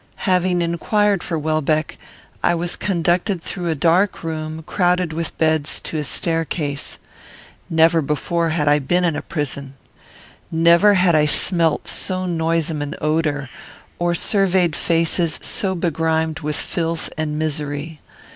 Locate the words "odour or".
12.99-14.15